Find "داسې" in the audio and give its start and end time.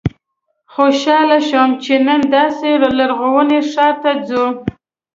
2.37-2.69